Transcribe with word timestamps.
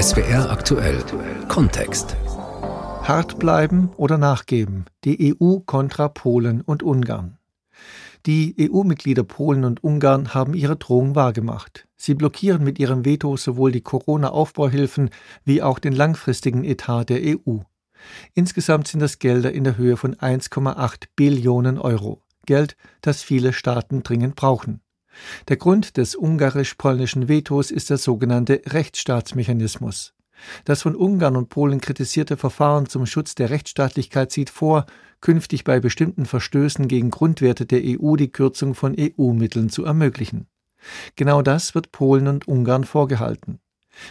SWR 0.00 0.50
aktuell 0.50 1.04
Kontext. 1.48 2.16
Hart 3.02 3.38
bleiben 3.38 3.90
oder 3.98 4.16
nachgeben. 4.16 4.86
Die 5.04 5.36
EU 5.38 5.58
kontra 5.58 6.08
Polen 6.08 6.62
und 6.62 6.82
Ungarn. 6.82 7.36
Die 8.24 8.56
EU-Mitglieder 8.58 9.24
Polen 9.24 9.62
und 9.66 9.84
Ungarn 9.84 10.32
haben 10.32 10.54
ihre 10.54 10.76
Drohung 10.76 11.16
wahrgemacht. 11.16 11.86
Sie 11.98 12.14
blockieren 12.14 12.64
mit 12.64 12.78
ihrem 12.78 13.04
Veto 13.04 13.36
sowohl 13.36 13.72
die 13.72 13.82
Corona-Aufbauhilfen 13.82 15.10
wie 15.44 15.60
auch 15.60 15.78
den 15.78 15.92
langfristigen 15.92 16.64
Etat 16.64 17.10
der 17.10 17.20
EU. 17.20 17.58
Insgesamt 18.32 18.88
sind 18.88 19.00
das 19.00 19.18
Gelder 19.18 19.52
in 19.52 19.64
der 19.64 19.76
Höhe 19.76 19.98
von 19.98 20.14
1,8 20.14 21.08
Billionen 21.14 21.78
Euro. 21.78 22.22
Geld, 22.46 22.74
das 23.02 23.22
viele 23.22 23.52
Staaten 23.52 24.02
dringend 24.02 24.34
brauchen. 24.34 24.80
Der 25.48 25.56
Grund 25.56 25.96
des 25.96 26.14
ungarisch-polnischen 26.14 27.28
Vetos 27.28 27.70
ist 27.70 27.90
der 27.90 27.98
sogenannte 27.98 28.62
Rechtsstaatsmechanismus. 28.66 30.14
Das 30.64 30.82
von 30.82 30.94
Ungarn 30.96 31.36
und 31.36 31.48
Polen 31.48 31.80
kritisierte 31.80 32.36
Verfahren 32.36 32.86
zum 32.86 33.06
Schutz 33.06 33.34
der 33.34 33.50
Rechtsstaatlichkeit 33.50 34.32
sieht 34.32 34.50
vor, 34.50 34.86
künftig 35.20 35.64
bei 35.64 35.80
bestimmten 35.80 36.26
Verstößen 36.26 36.88
gegen 36.88 37.10
Grundwerte 37.10 37.66
der 37.66 37.82
EU 37.84 38.16
die 38.16 38.32
Kürzung 38.32 38.74
von 38.74 38.96
EU-Mitteln 38.98 39.68
zu 39.68 39.84
ermöglichen. 39.84 40.46
Genau 41.16 41.42
das 41.42 41.74
wird 41.74 41.92
Polen 41.92 42.26
und 42.26 42.48
Ungarn 42.48 42.84
vorgehalten. 42.84 43.60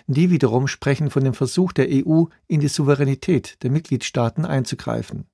Die 0.08 0.30
wiederum 0.30 0.68
sprechen 0.68 1.10
von 1.10 1.24
dem 1.24 1.34
Versuch 1.34 1.72
der 1.72 1.88
EU, 1.90 2.26
in 2.48 2.60
die 2.60 2.68
Souveränität 2.68 3.64
der 3.64 3.72
Mitgliedstaaten 3.72 4.46
einzugreifen. 4.46 5.26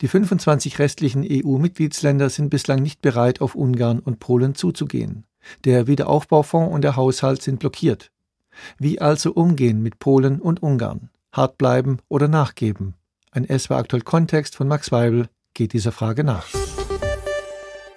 Die 0.00 0.08
25 0.08 0.78
restlichen 0.78 1.26
EU-Mitgliedsländer 1.28 2.30
sind 2.30 2.50
bislang 2.50 2.82
nicht 2.82 3.02
bereit, 3.02 3.40
auf 3.40 3.54
Ungarn 3.54 3.98
und 3.98 4.18
Polen 4.20 4.54
zuzugehen. 4.54 5.24
Der 5.64 5.86
Wiederaufbaufonds 5.86 6.72
und 6.74 6.82
der 6.82 6.96
Haushalt 6.96 7.42
sind 7.42 7.58
blockiert. 7.58 8.10
Wie 8.78 9.00
also 9.00 9.32
umgehen 9.32 9.82
mit 9.82 9.98
Polen 9.98 10.40
und 10.40 10.62
Ungarn? 10.62 11.10
Hart 11.32 11.58
bleiben 11.58 11.98
oder 12.08 12.28
nachgeben? 12.28 12.94
Ein 13.30 13.46
SW 13.46 13.74
aktuell 13.74 14.02
Kontext 14.02 14.56
von 14.56 14.68
Max 14.68 14.90
Weibel 14.92 15.28
geht 15.52 15.72
dieser 15.72 15.92
Frage 15.92 16.24
nach. 16.24 16.46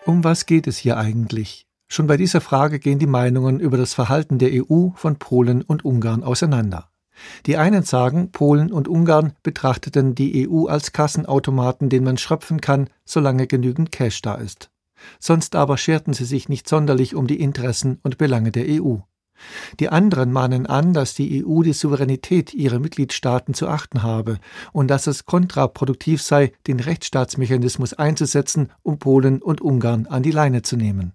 Um 0.06 0.24
was 0.24 0.46
geht 0.46 0.68
es 0.68 0.78
hier 0.78 0.98
eigentlich? 0.98 1.66
Schon 1.88 2.08
bei 2.08 2.18
dieser 2.18 2.42
Frage 2.42 2.80
gehen 2.80 3.00
die 3.00 3.08
Meinungen 3.08 3.60
über 3.60 3.78
das 3.78 3.94
Verhalten 3.94 4.38
der 4.38 4.52
EU 4.54 4.90
von 4.96 5.18
Polen 5.18 5.62
und 5.62 5.86
Ungarn 5.86 6.24
auseinander. 6.24 6.89
Die 7.46 7.58
einen 7.58 7.84
sagen, 7.84 8.32
Polen 8.32 8.72
und 8.72 8.88
Ungarn 8.88 9.34
betrachteten 9.44 10.16
die 10.16 10.48
EU 10.50 10.66
als 10.66 10.92
Kassenautomaten, 10.92 11.90
den 11.90 12.04
man 12.04 12.18
schröpfen 12.18 12.62
kann, 12.62 12.90
solange 13.06 13.48
genügend 13.48 13.92
Cash 13.92 14.22
da 14.22 14.36
ist. 14.36 14.70
Sonst 15.20 15.56
aber 15.56 15.78
scherten 15.78 16.14
sie 16.14 16.26
sich 16.26 16.50
nicht 16.50 16.68
sonderlich 16.68 17.16
um 17.16 17.28
die 17.28 17.40
Interessen 17.40 18.00
und 18.04 18.18
Belange 18.18 18.52
der 18.52 18.66
EU. 18.68 18.98
Die 19.80 19.90
anderen 19.90 20.32
mahnen 20.34 20.66
an, 20.66 20.94
dass 20.94 21.14
die 21.14 21.46
EU 21.46 21.62
die 21.62 21.74
Souveränität 21.74 22.54
ihrer 22.54 22.80
Mitgliedstaaten 22.80 23.54
zu 23.54 23.70
achten 23.70 24.04
habe 24.04 24.38
und 24.74 24.90
dass 24.90 25.08
es 25.08 25.26
kontraproduktiv 25.26 26.22
sei, 26.22 26.52
den 26.68 26.80
Rechtsstaatsmechanismus 26.80 27.94
einzusetzen, 27.94 28.72
um 28.84 29.00
Polen 29.00 29.42
und 29.42 29.62
Ungarn 29.62 30.08
an 30.08 30.24
die 30.24 30.32
Leine 30.32 30.62
zu 30.62 30.76
nehmen. 30.76 31.14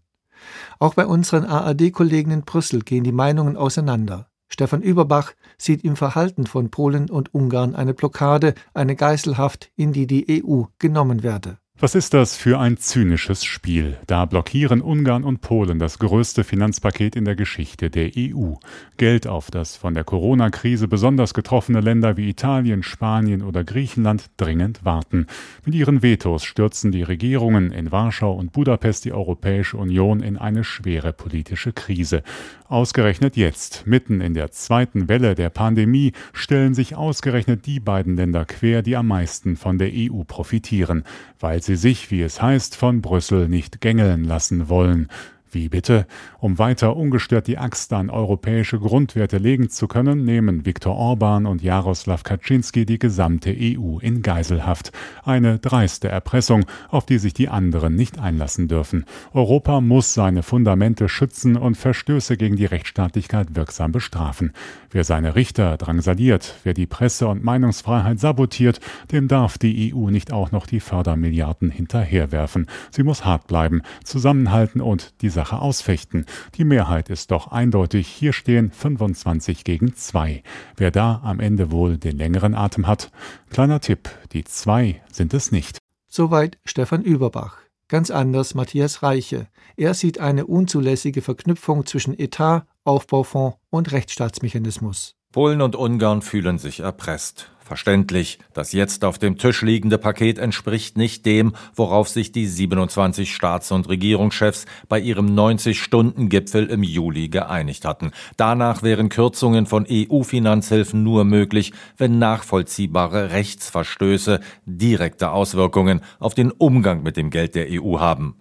Auch 0.79 0.95
bei 0.95 1.07
unseren 1.07 1.45
ARD-Kollegen 1.45 2.31
in 2.31 2.43
Brüssel 2.43 2.81
gehen 2.81 3.05
die 3.05 3.13
Meinungen 3.13 3.57
auseinander. 3.57 4.29
Stefan 4.49 4.83
Überbach 4.83 5.33
sieht 5.59 5.85
im 5.85 5.97
Verhalten 5.97 6.47
von 6.47 6.71
Polen 6.71 7.11
und 7.11 7.35
Ungarn 7.35 7.75
eine 7.75 7.95
Blockade, 7.95 8.55
eine 8.73 8.97
Geiselhaft, 8.97 9.71
in 9.77 9.93
die 9.93 10.07
die 10.07 10.45
EU 10.45 10.65
genommen 10.79 11.23
werde. 11.23 11.59
Was 11.81 11.97
ist 11.97 12.15
das 12.15 12.37
für 12.37 12.61
ein 12.61 12.77
zynisches 12.77 13.45
Spiel? 13.45 13.99
Da 14.07 14.27
blockieren 14.27 14.81
Ungarn 14.81 15.25
und 15.25 15.41
Polen 15.41 15.81
das 15.81 15.99
größte 15.99 16.45
Finanzpaket 16.45 17.17
in 17.17 17.25
der 17.25 17.35
Geschichte 17.35 17.91
der 17.91 18.13
EU. 18.17 18.53
Geld 18.97 19.27
auf 19.27 19.51
das 19.51 19.77
von 19.77 19.93
der 19.93 20.05
Corona-Krise 20.05 20.87
besonders 20.87 21.35
getroffene 21.35 21.81
Länder 21.81 22.17
wie 22.17 22.29
Italien, 22.29 22.85
Spanien 22.85 23.43
oder 23.43 23.65
Griechenland 23.65 24.31
dringend 24.37 24.85
warten. 24.85 25.27
Mit 25.65 25.75
ihren 25.75 26.01
Vetos 26.01 26.45
stürzen 26.45 26.93
die 26.93 27.03
Regierungen 27.03 27.73
in 27.73 27.91
Warschau 27.91 28.33
und 28.35 28.53
Budapest 28.53 29.05
die 29.05 29.13
Europäische 29.13 29.77
Union 29.77 30.21
in 30.21 30.39
eine 30.39 30.63
schwere 30.63 31.13
politische 31.13 31.73
Krise. 31.73 32.23
Ausgerechnet 32.69 33.37
jetzt, 33.37 33.85
mitten 33.85 34.21
in 34.21 34.35
der 34.35 34.53
zweiten 34.53 35.09
Welle 35.09 35.35
der 35.35 35.51
Pandemie, 35.51 36.13
stellen 36.33 36.75
sich 36.75 36.95
ausgerechnet 36.95 37.67
die 37.67 37.81
beiden 37.81 38.17
Länder 38.17 38.45
quer, 38.45 38.83
die 38.83 38.97
am 38.97 39.09
meisten 39.09 39.57
von 39.57 39.79
der 39.79 39.91
EU 39.93 40.23
profitieren, 40.23 41.03
weil 41.41 41.64
sie 41.65 41.77
sich, 41.77 42.11
wie 42.11 42.23
es 42.23 42.41
heißt, 42.41 42.77
von 42.77 43.01
Brüssel 43.01 43.49
nicht 43.49 43.81
gängeln 43.81 44.25
lassen 44.25 44.69
wollen. 44.69 45.09
Wie 45.55 45.69
bitte? 45.69 46.07
Um 46.41 46.59
weiter 46.59 46.97
ungestört 46.97 47.47
die 47.47 47.59
Axt 47.59 47.93
an 47.93 48.11
europäische 48.11 48.81
Grundwerte 48.81 49.39
legen 49.39 49.71
zu 49.71 49.87
können, 49.87 50.25
nehmen 50.25 50.67
Viktor 50.67 50.97
Orban 50.97 51.47
und 51.47 51.63
Jaroslaw 51.63 52.21
Kaczynski 52.25 52.85
die 52.85 52.99
gesamte 52.99 53.55
EU 53.57 53.99
in 54.01 54.23
Geiselhaft. 54.23 54.91
Eine 55.23 55.61
dreiste 55.61 56.09
Erpressung, 56.09 56.67
auf 56.89 57.07
die 57.07 57.19
sich 57.19 57.35
die 57.35 57.49
anderen 57.49 57.95
nicht 57.95 58.19
einlassen 58.19 58.67
dürfen. 58.67 59.05
Europa 59.33 59.81
muss 59.81 60.13
seine 60.13 60.43
Fundamente 60.43 61.09
schützen 61.09 61.57
und 61.57 61.77
Verstöße 61.77 62.37
gegen 62.37 62.57
die 62.57 62.67
Rechtsstaatlichkeit 62.67 63.55
wirksam 63.55 63.93
bestrafen. 63.93 64.53
Wer 64.91 65.05
seine 65.05 65.37
Richter 65.37 65.77
drangsaliert, 65.77 66.57
wer 66.65 66.75
die 66.75 66.87
Presse- 66.87 67.29
und 67.29 67.45
Meinungsfreiheit 67.45 68.19
sabotiert, 68.19 68.81
dem 69.13 69.29
darf 69.29 69.57
die 69.57 69.95
EU 69.95 70.11
nicht 70.11 70.33
auch 70.33 70.51
noch 70.51 70.67
die 70.67 70.81
Fördermilliarden 70.81 71.71
hinterherwerfen. 71.71 72.67
Sie 72.91 73.05
muss 73.05 73.25
hart 73.25 73.47
bleiben, 73.47 73.83
zusammenhalten 74.03 74.81
und 74.81 75.15
die 75.23 75.29
Sache 75.29 75.44
ausfechten. 75.53 76.27
Die 76.57 76.65
Mehrheit 76.65 77.11
ist 77.11 77.31
doch 77.31 77.49
eindeutig. 77.49 78.09
Hier 78.09 78.33
stehen 78.33 78.71
25 78.71 79.65
gegen 79.65 79.95
2. 79.95 80.43
Wer 80.77 80.91
da 80.91 81.21
am 81.23 81.41
Ende 81.41 81.71
wohl 81.71 81.99
den 81.99 82.17
längeren 82.17 82.55
Atem 82.55 82.87
hat? 82.87 83.11
Kleiner 83.51 83.81
Tipp, 83.81 84.09
die 84.33 84.45
zwei 84.45 85.03
sind 85.13 85.35
es 85.35 85.53
nicht. 85.53 85.79
Soweit 86.09 86.59
Stefan 86.65 87.03
Überbach. 87.03 87.59
Ganz 87.89 88.11
anders 88.11 88.55
Matthias 88.55 89.03
Reiche. 89.03 89.47
Er 89.77 89.95
sieht 89.95 90.19
eine 90.19 90.47
unzulässige 90.47 91.23
Verknüpfung 91.23 91.87
zwischen 91.87 92.19
Etat, 92.19 92.67
Aufbaufonds 92.85 93.59
und 93.71 93.93
Rechtsstaatsmechanismus. 93.93 95.17
Polen 95.33 95.61
und 95.61 95.77
Ungarn 95.77 96.23
fühlen 96.23 96.59
sich 96.59 96.81
erpresst. 96.81 97.51
Verständlich, 97.65 98.39
das 98.53 98.73
jetzt 98.73 99.07
auf 99.07 99.19
dem 99.19 99.39
Tisch 99.39 99.63
liegende 99.63 99.97
Paket 99.97 100.39
entspricht 100.39 100.99
nicht 100.99 101.25
dem, 101.25 101.55
worauf 101.75 102.11
sich 102.11 102.31
die 102.31 102.47
27 102.47 103.35
Staats- 103.35 103.73
und 103.73 103.89
Regierungschefs 103.89 104.67
bei 104.91 105.01
ihrem 105.01 105.35
90-Stunden-Gipfel 105.35 106.67
im 106.67 106.83
Juli 106.83 107.29
geeinigt 107.29 107.87
hatten. 107.87 108.13
Danach 108.37 108.83
wären 108.83 109.09
Kürzungen 109.09 109.65
von 109.65 109.87
EU-Finanzhilfen 109.91 111.03
nur 111.03 111.25
möglich, 111.25 111.73
wenn 111.97 112.19
nachvollziehbare 112.19 113.31
Rechtsverstöße 113.31 114.41
direkte 114.67 115.31
Auswirkungen 115.31 116.03
auf 116.19 116.35
den 116.35 116.51
Umgang 116.51 117.03
mit 117.03 117.17
dem 117.17 117.31
Geld 117.31 117.55
der 117.55 117.69
EU 117.71 117.99
haben. 117.99 118.37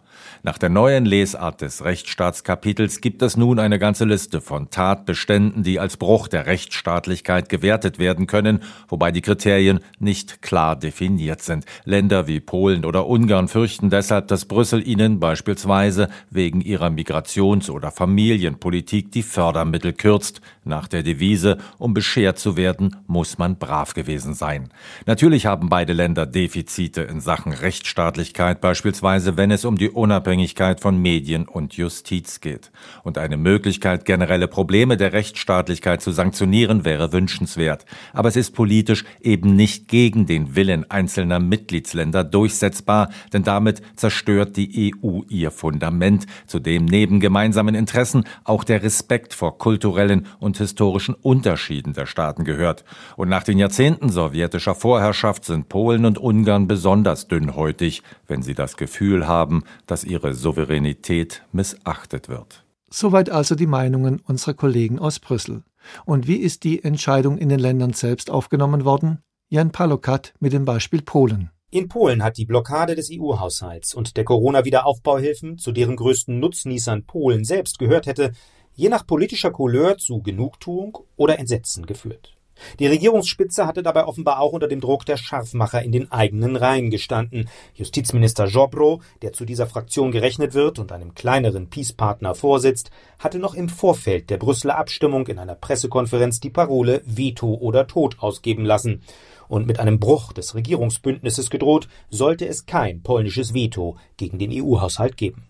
Nach 0.45 0.57
der 0.57 0.67
neuen 0.67 1.05
Lesart 1.05 1.61
des 1.61 1.85
Rechtsstaatskapitels 1.85 2.99
gibt 2.99 3.21
es 3.21 3.37
nun 3.37 3.59
eine 3.59 3.79
ganze 3.79 4.03
Liste 4.03 4.41
von 4.41 4.69
Tatbeständen, 4.69 5.63
die 5.63 5.79
als 5.79 5.95
Bruch 5.95 6.27
der 6.27 6.47
Rechtsstaatlichkeit 6.47 7.47
gewertet 7.47 7.97
werden 7.97 8.27
können, 8.27 8.59
wobei 8.89 9.13
die 9.13 9.21
Kriterien 9.21 9.79
nicht 9.99 10.41
klar 10.41 10.75
definiert 10.75 11.41
sind. 11.41 11.63
Länder 11.85 12.27
wie 12.27 12.41
Polen 12.41 12.83
oder 12.83 13.07
Ungarn 13.07 13.47
fürchten 13.47 13.89
deshalb, 13.89 14.27
dass 14.27 14.43
Brüssel 14.43 14.85
ihnen 14.85 15.21
beispielsweise 15.21 16.09
wegen 16.29 16.59
ihrer 16.59 16.89
Migrations- 16.89 17.69
oder 17.69 17.89
Familienpolitik 17.89 19.13
die 19.13 19.23
Fördermittel 19.23 19.93
kürzt, 19.93 20.41
nach 20.65 20.89
der 20.89 21.03
Devise, 21.03 21.57
um 21.77 21.93
beschert 21.93 22.37
zu 22.37 22.57
werden, 22.57 22.97
muss 23.07 23.37
man 23.37 23.57
brav 23.57 23.93
gewesen 23.93 24.33
sein. 24.33 24.69
Natürlich 25.05 25.45
haben 25.45 25.69
beide 25.69 25.93
Länder 25.93 26.25
Defizite 26.25 27.01
in 27.03 27.21
Sachen 27.21 27.53
Rechtsstaatlichkeit, 27.53 28.59
beispielsweise 28.59 29.37
wenn 29.37 29.49
es 29.49 29.63
um 29.63 29.77
die 29.77 29.89
Unabhängigkeit 29.89 30.32
von 30.79 30.97
Medien 30.97 31.47
und 31.47 31.75
Justiz 31.75 32.41
geht. 32.41 32.71
Und 33.03 33.17
eine 33.17 33.37
Möglichkeit, 33.37 34.05
generelle 34.05 34.47
Probleme 34.47 34.97
der 34.97 35.13
Rechtsstaatlichkeit 35.13 36.01
zu 36.01 36.11
sanktionieren, 36.11 36.85
wäre 36.85 37.13
wünschenswert. 37.13 37.85
Aber 38.13 38.29
es 38.29 38.35
ist 38.35 38.51
politisch 38.55 39.05
eben 39.21 39.55
nicht 39.55 39.87
gegen 39.87 40.25
den 40.25 40.55
Willen 40.55 40.89
einzelner 40.89 41.39
Mitgliedsländer 41.39 42.23
durchsetzbar, 42.23 43.09
denn 43.31 43.43
damit 43.43 43.81
zerstört 43.95 44.57
die 44.57 44.93
EU 45.03 45.21
ihr 45.29 45.51
Fundament, 45.51 46.25
zu 46.47 46.59
dem 46.59 46.85
neben 46.85 47.19
gemeinsamen 47.19 47.75
Interessen 47.75 48.23
auch 48.43 48.63
der 48.63 48.83
Respekt 48.83 49.33
vor 49.33 49.57
kulturellen 49.57 50.27
und 50.39 50.57
historischen 50.57 51.15
Unterschieden 51.15 51.93
der 51.93 52.05
Staaten 52.05 52.43
gehört. 52.43 52.85
Und 53.17 53.29
nach 53.29 53.43
den 53.43 53.59
Jahrzehnten 53.59 54.09
sowjetischer 54.09 54.75
Vorherrschaft 54.75 55.45
sind 55.45 55.69
Polen 55.69 56.05
und 56.05 56.17
Ungarn 56.17 56.67
besonders 56.67 57.27
dünnhäutig, 57.27 58.01
wenn 58.27 58.41
sie 58.41 58.55
das 58.55 58.77
Gefühl 58.77 59.27
haben, 59.27 59.63
dass 59.85 60.03
ihre 60.03 60.22
Souveränität 60.31 61.43
missachtet 61.51 62.29
wird. 62.29 62.63
Soweit 62.89 63.29
also 63.29 63.55
die 63.55 63.67
Meinungen 63.67 64.21
unserer 64.25 64.53
Kollegen 64.53 64.99
aus 64.99 65.19
Brüssel. 65.19 65.63
Und 66.05 66.27
wie 66.27 66.37
ist 66.37 66.63
die 66.63 66.83
Entscheidung 66.83 67.37
in 67.37 67.49
den 67.49 67.59
Ländern 67.59 67.91
selbst 67.91 68.29
aufgenommen 68.29 68.85
worden? 68.85 69.19
Jan 69.49 69.71
Palokat 69.71 70.33
mit 70.39 70.53
dem 70.53 70.63
Beispiel 70.63 71.01
Polen. 71.01 71.49
In 71.71 71.87
Polen 71.87 72.23
hat 72.23 72.37
die 72.37 72.45
Blockade 72.45 72.95
des 72.95 73.09
EU-Haushalts 73.11 73.95
und 73.95 74.15
der 74.15 74.23
Corona-Wiederaufbauhilfen, 74.23 75.57
zu 75.57 75.71
deren 75.71 75.95
größten 75.95 76.39
Nutznießern 76.39 77.05
Polen 77.05 77.43
selbst 77.43 77.79
gehört 77.79 78.05
hätte, 78.05 78.31
je 78.73 78.89
nach 78.89 79.07
politischer 79.07 79.51
Couleur 79.51 79.97
zu 79.97 80.21
Genugtuung 80.21 80.99
oder 81.15 81.39
Entsetzen 81.39 81.85
geführt. 81.85 82.37
Die 82.79 82.87
Regierungsspitze 82.87 83.65
hatte 83.65 83.83
dabei 83.83 84.05
offenbar 84.05 84.39
auch 84.39 84.51
unter 84.51 84.67
dem 84.67 84.81
Druck 84.81 85.05
der 85.05 85.17
Scharfmacher 85.17 85.81
in 85.83 85.91
den 85.91 86.11
eigenen 86.11 86.55
Reihen 86.55 86.89
gestanden. 86.89 87.49
Justizminister 87.75 88.45
Jobro, 88.45 89.01
der 89.21 89.33
zu 89.33 89.45
dieser 89.45 89.67
Fraktion 89.67 90.11
gerechnet 90.11 90.53
wird 90.53 90.79
und 90.79 90.91
einem 90.91 91.15
kleineren 91.15 91.69
Peace-Partner 91.69 92.35
vorsitzt, 92.35 92.91
hatte 93.19 93.39
noch 93.39 93.53
im 93.53 93.69
Vorfeld 93.69 94.29
der 94.29 94.37
Brüsseler 94.37 94.77
Abstimmung 94.77 95.27
in 95.27 95.39
einer 95.39 95.55
Pressekonferenz 95.55 96.39
die 96.39 96.49
Parole 96.49 97.01
Veto 97.05 97.53
oder 97.53 97.87
Tod 97.87 98.17
ausgeben 98.19 98.65
lassen 98.65 99.01
und 99.47 99.67
mit 99.67 99.79
einem 99.79 99.99
Bruch 99.99 100.33
des 100.33 100.55
Regierungsbündnisses 100.55 101.49
gedroht, 101.49 101.87
sollte 102.09 102.47
es 102.47 102.65
kein 102.65 103.03
polnisches 103.03 103.53
Veto 103.53 103.97
gegen 104.17 104.39
den 104.39 104.51
EU-Haushalt 104.51 105.15
geben. 105.17 105.43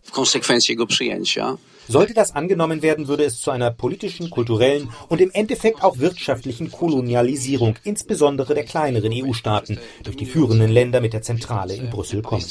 Sollte 1.87 2.13
das 2.13 2.35
angenommen 2.35 2.81
werden, 2.81 3.07
würde 3.07 3.25
es 3.25 3.39
zu 3.39 3.51
einer 3.51 3.71
politischen, 3.71 4.29
kulturellen 4.29 4.89
und 5.09 5.21
im 5.21 5.31
Endeffekt 5.31 5.83
auch 5.83 5.97
wirtschaftlichen 5.99 6.71
Kolonialisierung, 6.71 7.75
insbesondere 7.83 8.53
der 8.53 8.63
kleineren 8.63 9.11
EU-Staaten, 9.13 9.79
durch 10.03 10.15
die 10.15 10.25
führenden 10.25 10.69
Länder 10.69 11.01
mit 11.01 11.13
der 11.13 11.21
Zentrale 11.21 11.75
in 11.75 11.89
Brüssel 11.89 12.21
kommen. 12.21 12.43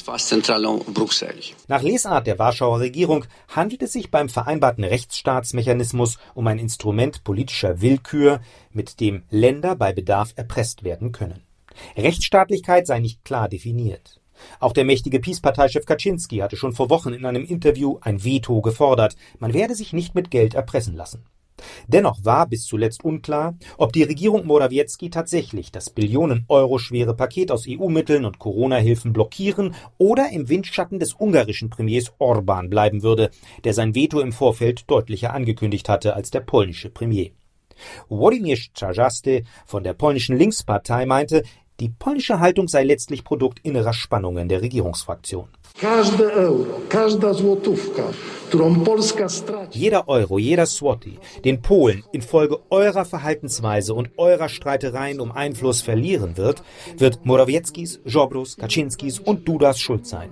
Nach 1.69 1.83
Lesart 1.83 2.27
der 2.27 2.39
Warschauer 2.39 2.81
Regierung 2.81 3.25
handelt 3.49 3.83
es 3.83 3.93
sich 3.93 4.11
beim 4.11 4.29
vereinbarten 4.29 4.85
Rechtsstaatsmechanismus 4.85 6.19
um 6.35 6.47
ein 6.47 6.59
Instrument 6.59 7.25
politischer 7.25 7.81
Willkür, 7.81 8.41
mit 8.71 9.01
dem 9.01 9.23
Länder 9.31 9.77
bei 9.77 9.93
Bedarf 9.93 10.33
erpresst 10.37 10.85
werden 10.85 11.13
können. 11.13 11.43
Rechtsstaatlichkeit 11.97 12.87
sei 12.87 13.01
nicht 13.01 13.25
klar 13.25 13.49
definiert. 13.49 14.22
Auch 14.61 14.73
der 14.73 14.85
mächtige 14.85 15.21
Peace-Parteichef 15.21 15.87
Kaczynski 15.87 16.39
hatte 16.39 16.57
schon 16.57 16.73
vor 16.73 16.91
Wochen 16.91 17.13
in 17.13 17.25
einem 17.25 17.45
Interview 17.45 17.99
ein 18.01 18.25
Veto 18.25 18.61
gefordert. 18.61 19.17
Man 19.39 19.53
werde 19.53 19.75
sich 19.75 19.93
nicht 19.93 20.15
mit 20.15 20.31
Geld 20.31 20.55
erpressen 20.55 20.97
lassen. 20.97 21.25
Dennoch 21.87 22.25
war 22.25 22.47
bis 22.47 22.65
zuletzt 22.65 23.05
unklar, 23.05 23.55
ob 23.77 23.93
die 23.93 24.03
Regierung 24.03 24.47
Morawiecki 24.47 25.11
tatsächlich 25.11 25.71
das 25.73 25.91
Billionen 25.91 26.45
Euro 26.49 26.79
schwere 26.79 27.15
Paket 27.15 27.51
aus 27.51 27.67
EU-Mitteln 27.69 28.25
und 28.25 28.39
Corona-Hilfen 28.39 29.13
blockieren 29.13 29.75
oder 29.99 30.31
im 30.31 30.49
Windschatten 30.49 30.99
des 30.99 31.15
ungarischen 31.15 31.71
Premiers 31.71 32.13
Orban 32.19 32.71
bleiben 32.71 33.03
würde, 33.03 33.31
der 33.65 33.75
sein 33.75 33.95
Veto 33.95 34.21
im 34.21 34.33
Vorfeld 34.33 34.91
deutlicher 34.91 35.33
angekündigt 35.33 35.89
hatte 35.89 36.15
als 36.15 36.31
der 36.31 36.41
polnische 36.41 36.91
Premier. 36.91 37.31
Władimir 38.09 38.59
Czajaste 38.75 39.43
von 39.67 39.83
der 39.83 39.95
polnischen 39.95 40.37
Linkspartei 40.37 41.07
meinte, 41.07 41.43
die 41.81 41.89
polnische 41.89 42.41
Haltung 42.41 42.69
sei 42.69 42.85
letztlich 42.85 43.25
Produkt 43.25 43.61
innerer 43.63 43.93
Spannungen 43.93 44.49
der 44.49 44.63
Regierungsfraktion. 44.63 45.49
Jeder 49.71 50.09
Euro, 50.09 50.39
jeder 50.39 50.67
Swati, 50.67 51.19
den 51.43 51.63
Polen 51.63 52.05
infolge 52.13 52.59
eurer 52.69 53.07
Verhaltensweise 53.07 53.95
und 53.95 54.11
eurer 54.19 54.51
Streitereien 54.51 55.21
um 55.21 55.33
Einfluss 55.33 55.81
verlieren 55.81 56.37
wird, 56.37 56.63
wird 56.99 57.25
Morawieckis, 57.25 58.01
Jobros, 58.05 58.59
Kaczynskis 58.59 59.19
und 59.19 59.49
Dudas 59.49 59.81
schuld 59.81 60.07
sein. 60.07 60.29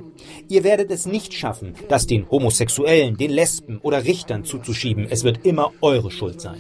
Ihr 0.49 0.65
werdet 0.65 0.91
es 0.91 1.07
nicht 1.07 1.33
schaffen, 1.33 1.75
das 1.89 2.07
den 2.07 2.31
Homosexuellen, 2.31 3.17
den 3.17 3.31
Lesben 3.31 3.79
oder 3.83 4.05
Richtern 4.05 4.45
zuzuschieben. 4.45 5.07
Es 5.09 5.25
wird 5.25 5.47
immer 5.47 5.73
eure 5.81 6.11
Schuld 6.11 6.43
sein. 6.43 6.59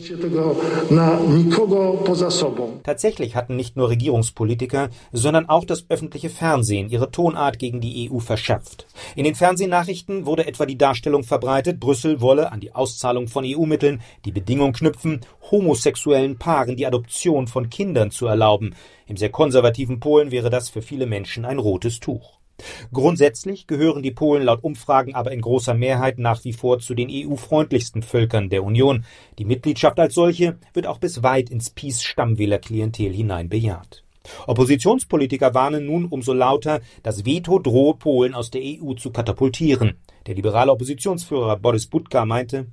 Tatsächlich 2.84 3.36
hatten 3.36 3.56
nicht 3.56 3.76
nur 3.76 3.90
Regierungspolitiker, 3.90 4.88
sondern 5.12 5.46
auch 5.50 5.66
das 5.66 5.84
öffentliche 5.90 6.30
Fernsehen 6.30 6.88
ihre 6.88 7.10
Tonart 7.10 7.58
gegen 7.58 7.82
die 7.82 8.10
EU 8.10 8.18
verschärft. 8.18 8.69
In 9.16 9.24
den 9.24 9.34
Fernsehnachrichten 9.34 10.26
wurde 10.26 10.46
etwa 10.46 10.66
die 10.66 10.78
Darstellung 10.78 11.24
verbreitet, 11.24 11.50
verbreitet, 11.50 11.80
Brüssel 11.80 12.20
wolle 12.20 12.52
an 12.52 12.60
die 12.60 12.74
Auszahlung 12.74 13.28
von 13.28 13.44
EU-Mitteln 13.44 14.00
die 14.24 14.32
Bedingung 14.32 14.72
knüpfen, 14.72 15.20
homosexuellen 15.50 16.38
Paaren 16.38 16.76
die 16.76 16.86
Adoption 16.86 17.46
von 17.46 17.70
Kindern 17.70 18.10
zu 18.10 18.26
erlauben. 18.26 18.74
Im 19.06 19.16
sehr 19.16 19.30
konservativen 19.30 20.00
Polen 20.00 20.30
wäre 20.30 20.50
das 20.50 20.68
für 20.68 20.82
viele 20.82 21.06
Menschen 21.06 21.44
ein 21.44 21.58
rotes 21.58 22.00
Tuch. 22.00 22.38
Grundsätzlich 22.92 23.66
gehören 23.66 24.02
die 24.02 24.10
Polen 24.10 24.44
laut 24.44 24.62
Umfragen 24.62 25.14
aber 25.14 25.32
in 25.32 25.40
großer 25.40 25.74
Mehrheit 25.74 26.18
nach 26.18 26.44
wie 26.44 26.52
vor 26.52 26.78
zu 26.78 26.94
den 26.94 27.08
EU-freundlichsten 27.10 28.02
Völkern 28.02 28.50
der 28.50 28.62
Union. 28.62 29.04
Die 29.38 29.46
Mitgliedschaft 29.46 29.98
als 29.98 30.14
solche 30.14 30.58
wird 30.74 30.86
auch 30.86 30.98
bis 30.98 31.22
weit 31.22 31.48
ins 31.48 31.70
PiS-Stammwählerklientel 31.70 33.12
hinein 33.12 33.48
bejaht. 33.48 34.04
Oppositionspolitiker 34.46 35.54
warnen 35.54 35.86
nun 35.86 36.06
umso 36.06 36.32
lauter, 36.32 36.80
das 37.02 37.24
Veto 37.24 37.58
drohe 37.58 37.94
Polen 37.94 38.34
aus 38.34 38.50
der 38.50 38.62
EU 38.62 38.94
zu 38.94 39.10
katapultieren. 39.10 39.96
Der 40.26 40.34
liberale 40.34 40.72
Oppositionsführer 40.72 41.56
Boris 41.56 41.86
Budka 41.86 42.24
meinte, 42.24 42.66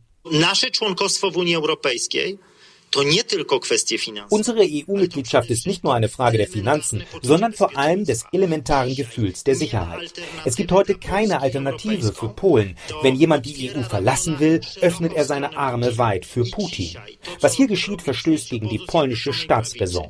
Unsere 4.29 4.61
EU-Mitgliedschaft 4.61 5.49
ist 5.49 5.67
nicht 5.67 5.83
nur 5.83 5.93
eine 5.93 6.09
Frage 6.09 6.37
der 6.37 6.47
Finanzen, 6.47 7.03
sondern 7.21 7.53
vor 7.53 7.77
allem 7.77 8.05
des 8.05 8.25
elementaren 8.31 8.95
Gefühls 8.95 9.43
der 9.43 9.55
Sicherheit. 9.55 10.13
Es 10.45 10.55
gibt 10.55 10.71
heute 10.71 10.95
keine 10.95 11.41
Alternative 11.41 12.13
für 12.13 12.29
Polen. 12.29 12.77
Wenn 13.01 13.15
jemand 13.15 13.45
die 13.45 13.71
EU 13.71 13.83
verlassen 13.83 14.39
will, 14.39 14.61
öffnet 14.81 15.13
er 15.13 15.25
seine 15.25 15.57
Arme 15.57 15.97
weit 15.97 16.25
für 16.25 16.45
Putin. 16.45 16.97
Was 17.41 17.53
hier 17.55 17.67
geschieht, 17.67 18.01
verstößt 18.01 18.49
gegen 18.49 18.69
die 18.69 18.79
polnische 18.79 19.33
Staatsräson. 19.33 20.07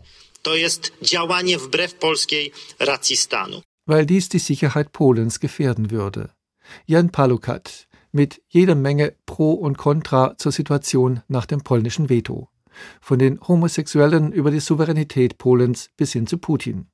Weil 3.86 4.06
dies 4.06 4.30
die 4.30 4.40
Sicherheit 4.40 4.92
Polens 4.92 5.40
gefährden 5.40 5.92
würde. 5.92 6.32
Jan 6.86 7.12
Palukat 7.12 7.88
mit 8.12 8.42
jeder 8.48 8.76
Menge 8.76 9.14
Pro 9.26 9.54
und 9.54 9.78
Contra 9.78 10.38
zur 10.38 10.52
Situation 10.52 11.22
nach 11.28 11.46
dem 11.46 11.62
polnischen 11.62 12.10
Veto. 12.10 12.50
Von 13.02 13.20
den 13.20 13.40
Homosexuellen 13.42 14.32
über 14.32 14.52
die 14.52 14.60
Souveränität 14.60 15.38
Polens 15.38 15.90
bis 15.98 16.14
hin 16.14 16.28
zu 16.28 16.38
Putin. 16.38 16.88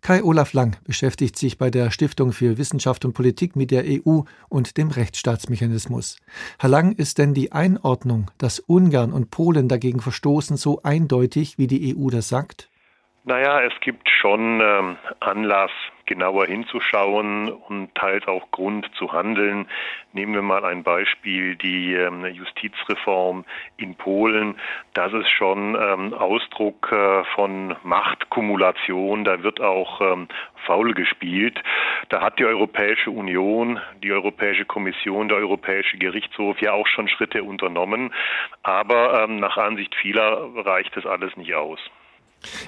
Kai 0.00 0.24
Olaf 0.24 0.54
Lang 0.54 0.76
beschäftigt 0.84 1.38
sich 1.38 1.58
bei 1.58 1.70
der 1.70 1.90
Stiftung 1.90 2.32
für 2.32 2.58
Wissenschaft 2.58 3.04
und 3.04 3.12
Politik 3.12 3.56
mit 3.56 3.70
der 3.70 3.84
EU 3.86 4.22
und 4.48 4.76
dem 4.76 4.88
Rechtsstaatsmechanismus. 4.88 6.16
Herr 6.58 6.70
Lang, 6.70 6.92
ist 6.92 7.18
denn 7.18 7.34
die 7.34 7.52
Einordnung, 7.52 8.30
dass 8.38 8.58
Ungarn 8.58 9.12
und 9.12 9.30
Polen 9.30 9.68
dagegen 9.68 10.00
verstoßen, 10.00 10.56
so 10.56 10.82
eindeutig, 10.82 11.58
wie 11.58 11.66
die 11.66 11.94
EU 11.94 12.08
das 12.08 12.28
sagt? 12.28 12.69
Naja, 13.24 13.60
es 13.60 13.78
gibt 13.80 14.08
schon 14.08 14.62
ähm, 14.62 14.96
Anlass, 15.20 15.70
genauer 16.06 16.46
hinzuschauen 16.46 17.50
und 17.50 17.94
teils 17.94 18.26
auch 18.26 18.50
Grund 18.50 18.90
zu 18.96 19.12
handeln. 19.12 19.68
Nehmen 20.14 20.32
wir 20.32 20.42
mal 20.42 20.64
ein 20.64 20.82
Beispiel, 20.82 21.54
die 21.54 21.92
ähm, 21.92 22.24
Justizreform 22.24 23.44
in 23.76 23.94
Polen. 23.94 24.58
Das 24.94 25.12
ist 25.12 25.28
schon 25.28 25.76
ähm, 25.78 26.14
Ausdruck 26.14 26.90
äh, 26.90 27.24
von 27.34 27.76
Machtkumulation. 27.82 29.24
Da 29.24 29.42
wird 29.42 29.60
auch 29.60 30.00
ähm, 30.00 30.26
faul 30.64 30.94
gespielt. 30.94 31.62
Da 32.08 32.22
hat 32.22 32.38
die 32.38 32.46
Europäische 32.46 33.10
Union, 33.10 33.78
die 34.02 34.12
Europäische 34.12 34.64
Kommission, 34.64 35.28
der 35.28 35.36
Europäische 35.36 35.98
Gerichtshof 35.98 36.60
ja 36.62 36.72
auch 36.72 36.86
schon 36.86 37.06
Schritte 37.06 37.44
unternommen. 37.44 38.14
Aber 38.62 39.22
ähm, 39.22 39.36
nach 39.40 39.58
Ansicht 39.58 39.94
vieler 39.94 40.48
reicht 40.64 40.96
das 40.96 41.04
alles 41.04 41.36
nicht 41.36 41.54
aus. 41.54 41.78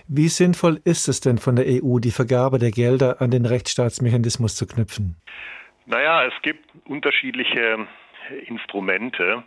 Wie 0.08 0.28
sinnvoll 0.28 0.80
ist 0.84 1.08
es 1.08 1.20
denn 1.20 1.38
von 1.38 1.56
der 1.56 1.66
EU, 1.66 1.98
die 1.98 2.10
Vergabe 2.10 2.58
der 2.58 2.70
Gelder 2.70 3.20
an 3.20 3.30
den 3.30 3.46
Rechtsstaatsmechanismus 3.46 4.56
zu 4.56 4.66
knüpfen? 4.66 5.16
Naja, 5.86 6.24
es 6.24 6.34
gibt 6.42 6.64
unterschiedliche 6.86 7.86
Instrumente 8.46 9.42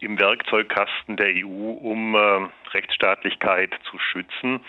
im 0.00 0.18
Werkzeugkasten 0.18 1.16
der 1.16 1.28
EU, 1.34 1.70
um 1.70 2.14
äh, 2.14 2.48
Rechtsstaatlichkeit 2.74 3.74
zu 3.90 3.98
schützen. 3.98 4.60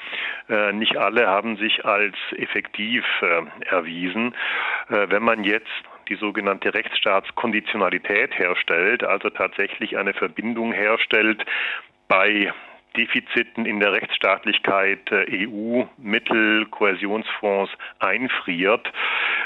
Äh, 0.48 0.72
nicht 0.74 0.98
alle 0.98 1.28
haben 1.28 1.58
sich 1.58 1.86
als 1.86 2.16
effektiv 2.36 3.04
äh, 3.22 3.66
erwiesen. 3.66 4.34
Äh, 4.90 5.10
wenn 5.10 5.24
man 5.24 5.44
jetzt 5.44 5.68
die 6.08 6.16
sogenannte 6.16 6.74
Rechtsstaatskonditionalität 6.74 8.38
herstellt, 8.38 9.04
also 9.04 9.30
tatsächlich 9.30 9.98
eine 9.98 10.14
Verbindung 10.14 10.72
herstellt 10.72 11.46
bei 12.08 12.52
Defiziten 12.96 13.66
in 13.66 13.80
der 13.80 13.94
Rechtsstaatlichkeit 13.94 15.12
EU-Mittel, 15.12 16.66
Kohäsionsfonds 16.68 17.72
einfriert, 18.00 18.92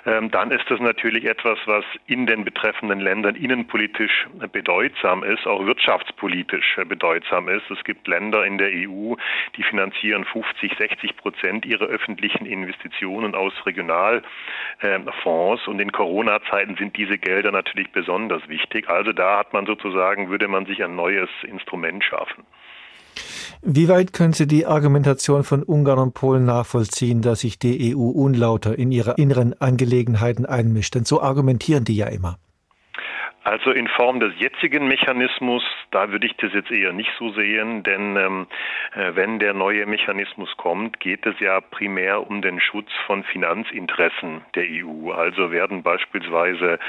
ähm, 0.05 0.31
dann 0.31 0.51
ist 0.51 0.69
das 0.69 0.79
natürlich 0.79 1.25
etwas, 1.25 1.57
was 1.65 1.85
in 2.07 2.25
den 2.25 2.43
betreffenden 2.43 2.99
Ländern 2.99 3.35
innenpolitisch 3.35 4.27
bedeutsam 4.51 5.23
ist, 5.23 5.47
auch 5.47 5.65
wirtschaftspolitisch 5.65 6.77
bedeutsam 6.87 7.47
ist. 7.47 7.69
Es 7.69 7.83
gibt 7.83 8.07
Länder 8.07 8.45
in 8.45 8.57
der 8.57 8.69
EU, 8.69 9.15
die 9.55 9.63
finanzieren 9.63 10.25
50, 10.25 10.75
60 10.77 11.17
Prozent 11.17 11.65
ihrer 11.65 11.85
öffentlichen 11.85 12.45
Investitionen 12.45 13.35
aus 13.35 13.53
Regionalfonds 13.65 15.67
und 15.67 15.79
in 15.79 15.91
Corona-Zeiten 15.91 16.75
sind 16.75 16.97
diese 16.97 17.17
Gelder 17.17 17.51
natürlich 17.51 17.91
besonders 17.91 18.47
wichtig. 18.49 18.89
Also 18.89 19.13
da 19.13 19.39
hat 19.39 19.53
man 19.53 19.65
sozusagen, 19.65 20.29
würde 20.29 20.47
man 20.47 20.65
sich 20.65 20.83
ein 20.83 20.95
neues 20.95 21.29
Instrument 21.43 22.03
schaffen. 22.03 22.45
Wie 23.61 23.87
weit 23.87 24.13
können 24.13 24.33
Sie 24.33 24.47
die 24.47 24.65
Argumentation 24.65 25.43
von 25.43 25.63
Ungarn 25.63 25.99
und 25.99 26.13
Polen 26.13 26.45
nachvollziehen, 26.45 27.21
dass 27.21 27.41
sich 27.41 27.59
die 27.59 27.95
EU 27.95 28.09
unlauter 28.09 28.77
in 28.77 28.91
ihre 28.91 29.13
inneren 29.13 29.53
Angelegenheiten 29.59 30.45
einmischt? 30.45 30.95
Denn 30.95 31.05
so 31.05 31.21
argumentieren 31.21 31.83
die 31.83 31.95
ja 31.95 32.07
immer. 32.07 32.37
Also 33.43 33.71
in 33.71 33.89
Form 33.89 34.21
des 34.21 34.31
jetzigen 34.39 34.87
Mechanismus, 34.87 35.63
da 35.91 36.09
würde 36.11 36.25
ich 36.25 36.35
das 36.37 36.53
jetzt 36.53 36.71
eher 36.71 36.93
nicht 36.93 37.11
so 37.19 37.29
sehen, 37.31 37.83
denn 37.83 38.15
ähm, 38.15 38.47
äh, 38.95 39.15
wenn 39.15 39.37
der 39.39 39.53
neue 39.53 39.85
Mechanismus 39.85 40.55
kommt, 40.55 41.01
geht 41.01 41.25
es 41.25 41.37
ja 41.41 41.59
primär 41.59 42.25
um 42.25 42.41
den 42.41 42.61
Schutz 42.61 42.89
von 43.05 43.25
Finanzinteressen 43.25 44.45
der 44.55 44.63
EU. 44.63 45.11
Also 45.11 45.51
werden 45.51 45.83
beispielsweise 45.83 46.79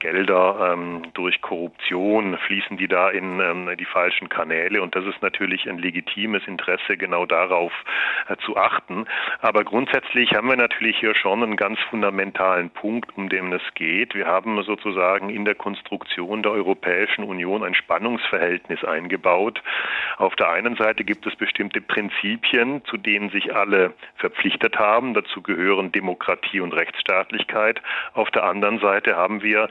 Gelder 0.00 0.72
ähm, 0.72 1.02
durch 1.14 1.40
Korruption, 1.42 2.36
fließen 2.38 2.76
die 2.76 2.88
da 2.88 3.10
in 3.10 3.38
ähm, 3.38 3.70
die 3.78 3.84
falschen 3.84 4.28
Kanäle 4.28 4.82
und 4.82 4.96
das 4.96 5.04
ist 5.04 5.22
natürlich 5.22 5.70
ein 5.70 5.78
legitimes 5.78 6.44
Interesse, 6.48 6.96
genau 6.96 7.24
darauf 7.24 7.72
äh, 8.26 8.36
zu 8.44 8.56
achten. 8.56 9.06
Aber 9.42 9.62
grundsätzlich 9.62 10.34
haben 10.34 10.48
wir 10.48 10.56
natürlich 10.56 10.98
hier 10.98 11.14
schon 11.14 11.44
einen 11.44 11.56
ganz 11.56 11.78
fundamentalen 11.88 12.70
Punkt, 12.70 13.16
um 13.16 13.28
den 13.28 13.52
es 13.52 13.62
geht. 13.74 14.16
Wir 14.16 14.26
haben 14.26 14.60
sozusagen 14.64 15.30
in 15.30 15.44
der 15.44 15.54
Konstruktion 15.54 15.99
Konstruktion 16.00 16.42
der 16.42 16.52
Europäischen 16.52 17.24
Union 17.24 17.62
ein 17.62 17.74
Spannungsverhältnis 17.74 18.84
eingebaut. 18.84 19.62
Auf 20.16 20.34
der 20.36 20.50
einen 20.50 20.76
Seite 20.76 21.04
gibt 21.04 21.26
es 21.26 21.36
bestimmte 21.36 21.80
Prinzipien, 21.80 22.82
zu 22.86 22.96
denen 22.96 23.30
sich 23.30 23.54
alle 23.54 23.92
verpflichtet 24.16 24.78
haben. 24.78 25.14
Dazu 25.14 25.42
gehören 25.42 25.92
Demokratie 25.92 26.60
und 26.60 26.72
Rechtsstaatlichkeit. 26.72 27.82
Auf 28.14 28.30
der 28.30 28.44
anderen 28.44 28.80
Seite 28.80 29.16
haben 29.16 29.42
wir 29.42 29.68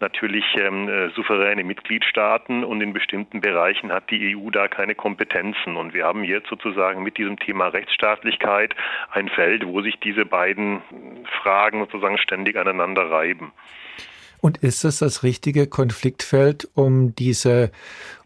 natürlich 0.00 0.44
ähm, 0.56 0.88
äh, 0.88 1.10
souveräne 1.10 1.64
Mitgliedstaaten 1.64 2.64
und 2.64 2.80
in 2.80 2.92
bestimmten 2.92 3.40
Bereichen 3.40 3.92
hat 3.92 4.10
die 4.10 4.36
EU 4.36 4.50
da 4.50 4.68
keine 4.68 4.94
Kompetenzen. 4.94 5.76
Und 5.76 5.94
wir 5.94 6.04
haben 6.04 6.24
jetzt 6.24 6.48
sozusagen 6.48 7.02
mit 7.02 7.18
diesem 7.18 7.38
Thema 7.38 7.68
Rechtsstaatlichkeit 7.68 8.74
ein 9.10 9.28
Feld, 9.28 9.66
wo 9.66 9.82
sich 9.82 9.98
diese 10.00 10.24
beiden 10.24 10.82
Fragen 11.42 11.80
sozusagen 11.80 12.18
ständig 12.18 12.56
aneinander 12.56 13.10
reiben. 13.10 13.52
Und 14.42 14.58
ist 14.58 14.84
es 14.84 14.98
das 14.98 15.22
richtige 15.22 15.68
Konfliktfeld, 15.68 16.68
um 16.74 17.14
diese 17.14 17.70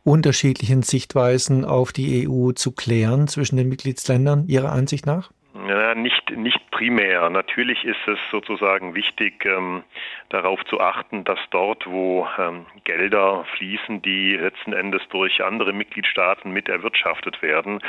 unterschiedlichen 0.03 0.83
Sichtweisen 0.83 1.67
auf 1.67 1.93
die 1.93 2.27
EU 2.27 2.53
zu 2.53 2.73
klären 2.73 3.29
zwischen 3.29 3.59
den 3.59 3.69
Mitgliedsländern 3.69 4.49
Ihrer 4.49 4.73
Ansicht 4.73 5.05
nach? 5.05 5.31
Ja, 5.69 5.95
nicht, 5.95 6.23
nicht 6.35 6.59
primär. 6.77 7.31
Natürlich 7.31 7.85
ist 7.85 8.07
es 8.07 8.19
sozusagen 8.31 8.95
wichtig, 8.95 9.47
ähm, 9.47 9.83
darauf 10.29 10.63
zu 10.67 10.79
achten, 10.79 11.25
dass 11.25 11.39
dort, 11.51 11.87
wo 11.87 12.29
ähm, 12.39 12.67
Gelder 12.85 13.47
fließen, 13.57 14.03
die 14.03 14.37
letzten 14.37 14.75
Endes 14.75 15.01
durch 15.09 15.43
andere 15.43 15.73
Mitgliedstaaten 15.73 16.51
mit 16.51 16.69
erwirtschaftet 16.69 17.41
werden, 17.41 17.81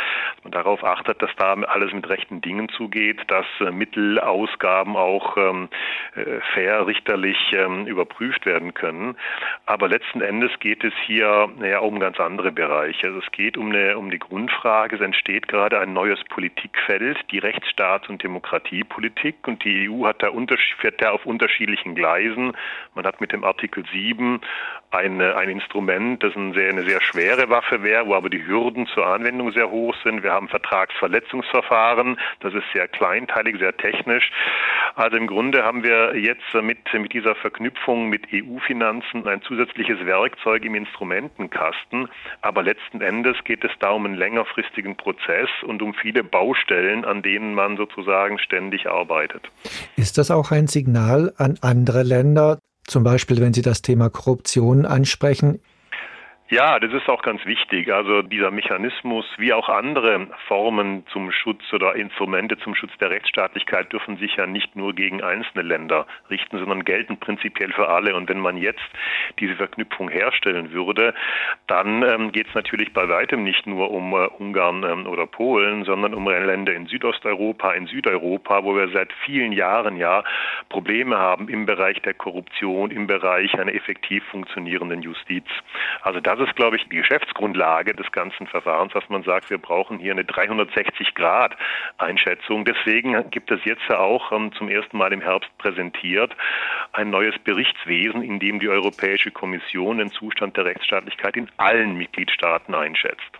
man 0.44 0.52
darauf 0.52 0.86
achtet, 0.86 1.22
dass 1.22 1.32
da 1.36 1.54
alles 1.54 1.92
mit 1.92 2.08
rechten 2.08 2.40
Dingen 2.40 2.70
zugeht, 2.70 3.20
dass 3.28 3.46
äh, 3.60 3.72
Mittelausgaben 3.72 4.96
auch 4.96 5.36
ähm, 5.36 5.68
äh, 6.16 6.40
fair 6.54 6.88
richterlich 6.88 7.38
ähm, 7.52 7.88
überprüft 7.88 8.46
werden 8.46 8.74
können. 8.74 9.18
Aber 9.66 9.90
letzten 9.90 10.22
Endes 10.22 10.52
geht 10.60 10.86
es 10.86 10.94
hier 11.06 11.50
ja, 11.62 11.80
um 11.80 12.00
ganz 12.00 12.22
andere 12.22 12.54
Bereiche. 12.54 13.08
Also 13.08 13.20
es 13.20 13.32
geht 13.32 13.58
um, 13.58 13.70
eine, 13.70 13.98
um 13.98 14.10
die 14.10 14.20
Grundfrage, 14.20 14.96
es 14.96 15.02
entsteht 15.02 15.50
gerade 15.50 15.78
ein 15.80 15.92
neues 15.92 16.24
Politikfeld, 16.30 17.18
die 17.32 17.40
Rechtsstaats- 17.40 18.08
und 18.08 18.24
Demokratie 18.24 18.77
Energiepolitik 18.78 19.48
und 19.48 19.64
die 19.64 19.90
EU 19.90 20.06
hat 20.06 20.22
da 20.22 20.32
fährt 20.80 21.02
da 21.02 21.12
auf 21.12 21.26
unterschiedlichen 21.26 21.96
Gleisen. 21.96 22.54
Man 22.94 23.06
hat 23.06 23.20
mit 23.20 23.32
dem 23.32 23.44
Artikel 23.44 23.84
7 23.92 24.40
eine, 24.92 25.36
ein 25.36 25.50
Instrument, 25.50 26.24
das 26.24 26.36
eine 26.36 26.54
sehr, 26.54 26.70
eine 26.70 26.84
sehr 26.84 27.02
schwere 27.02 27.50
Waffe 27.50 27.84
wäre, 27.84 28.08
wo 28.08 28.16
aber 28.16 28.30
die 28.30 28.46
Hürden 28.46 28.88
zur 28.88 29.06
Anwendung 29.06 29.52
sehr 29.52 29.70
hoch 29.70 29.96
sind. 30.04 30.24
Wir 30.24 30.32
haben 30.32 30.48
Vertragsverletzungsverfahren, 30.48 32.18
das 32.40 32.54
ist 32.54 32.64
sehr 32.74 32.88
kleinteilig, 32.88 33.58
sehr 33.60 33.76
technisch. 33.76 34.32
Also 34.96 35.18
im 35.18 35.28
Grunde 35.28 35.64
haben 35.64 35.84
wir 35.84 36.16
jetzt 36.16 36.54
mit, 36.54 36.92
mit 36.94 37.14
dieser 37.14 37.36
Verknüpfung 37.36 38.08
mit 38.10 38.28
EU-Finanzen 38.34 39.28
ein 39.28 39.42
zusätzliches 39.42 40.06
Werkzeug 40.06 40.64
im 40.64 40.76
Instrumentenkasten. 40.76 42.08
Aber 42.42 42.64
letzten 42.64 43.02
Endes 43.02 43.38
geht 43.44 43.64
es 43.64 43.72
da 43.80 43.92
um 43.92 44.06
einen 44.06 44.16
längerfristigen 44.16 44.96
Prozess 44.96 45.50
und 45.64 45.82
um 45.82 45.94
viele 45.94 46.24
Baustellen, 46.24 47.04
an 47.06 47.22
denen 47.22 47.54
man 47.54 47.78
sozusagen 47.78 48.40
ständig 48.40 48.67
arbeitet. 48.88 49.44
Ist 49.96 50.18
das 50.18 50.32
auch 50.32 50.52
ein 50.52 50.68
Signal 50.68 51.34
an 51.38 51.58
andere 51.62 52.04
Länder, 52.04 52.60
zum 52.86 53.04
Beispiel, 53.04 53.42
wenn 53.42 53.54
Sie 53.54 53.62
das 53.62 53.82
Thema 53.82 54.10
Korruption 54.10 54.86
ansprechen, 54.86 55.60
ja, 56.50 56.80
das 56.80 56.94
ist 56.94 57.10
auch 57.10 57.24
ganz 57.24 57.46
wichtig. 57.46 57.92
Also 57.92 58.22
dieser 58.22 58.52
Mechanismus, 58.52 59.26
wie 59.38 59.52
auch 59.52 59.68
andere 59.68 60.28
Formen 60.48 61.06
zum 61.08 61.30
Schutz 61.32 61.62
oder 61.74 61.96
Instrumente 61.96 62.58
zum 62.60 62.74
Schutz 62.74 62.92
der 63.02 63.10
Rechtsstaatlichkeit 63.10 63.92
dürfen 63.92 64.16
sich 64.16 64.38
ja 64.38 64.48
nicht 64.48 64.74
nur 64.76 64.96
gegen 64.96 65.22
einzelne 65.22 65.64
Länder 65.64 66.08
richten, 66.30 66.58
sondern 66.58 66.86
gelten 66.86 67.18
prinzipiell 67.18 67.74
für 67.74 67.90
alle. 67.90 68.16
Und 68.16 68.30
wenn 68.30 68.40
man 68.40 68.56
jetzt 68.56 68.80
diese 69.40 69.56
Verknüpfung 69.56 70.08
herstellen 70.08 70.72
würde, 70.72 71.14
dann 71.68 72.02
ähm, 72.04 72.32
geht 72.32 72.48
es 72.48 72.54
natürlich 72.54 72.94
bei 72.94 73.10
weitem 73.10 73.44
nicht 73.44 73.68
nur 73.68 73.92
um 73.92 74.14
äh, 74.14 74.28
Ungarn 74.28 74.84
ähm, 74.84 75.06
oder 75.06 75.28
Polen, 75.28 75.84
sondern 75.84 76.14
um 76.14 76.30
Länder 76.30 76.74
in 76.74 76.88
Südosteuropa, 76.88 77.74
in 77.74 77.88
Südeuropa, 77.88 78.64
wo 78.64 78.74
wir 78.74 78.88
seit 78.94 79.12
vielen 79.26 79.52
Jahren 79.52 79.98
ja 79.98 80.24
Probleme 80.70 81.18
haben 81.18 81.50
im 81.50 81.66
Bereich 81.66 82.02
der 82.04 82.14
Korruption, 82.14 82.90
im 82.92 83.06
Bereich 83.06 83.54
einer 83.60 83.74
effektiv 83.74 84.24
funktionierenden 84.32 85.02
Justiz. 85.02 85.46
Also 86.02 86.22
das 86.22 86.37
das 86.38 86.48
ist, 86.48 86.56
glaube 86.56 86.78
ich, 86.78 86.88
die 86.90 86.96
Geschäftsgrundlage 86.98 87.94
des 87.94 88.10
ganzen 88.12 88.48
Verfahrens, 88.48 88.94
dass 88.94 89.08
man 89.10 89.24
sagt, 89.24 89.50
wir 89.50 89.58
brauchen 89.58 90.00
hier 90.00 90.14
eine 90.14 90.24
360-Grad-Einschätzung. 90.24 92.64
Deswegen 92.66 93.30
gibt 93.32 93.52
es 93.52 93.60
jetzt 93.66 93.84
ja 93.90 94.00
auch 94.00 94.32
ähm, 94.32 94.54
zum 94.58 94.70
ersten 94.70 94.98
Mal 94.98 95.12
im 95.14 95.22
Herbst 95.22 95.50
präsentiert 95.58 96.36
ein 96.94 97.10
neues 97.10 97.36
Berichtswesen, 97.44 98.22
in 98.22 98.40
dem 98.40 98.60
die 98.60 98.70
Europäische 98.70 99.32
Kommission 99.32 99.98
den 99.98 100.12
Zustand 100.12 100.56
der 100.58 100.66
Rechtsstaatlichkeit 100.66 101.36
in 101.38 101.50
allen 101.58 101.98
Mitgliedstaaten 101.98 102.76
einschätzt. 102.76 103.32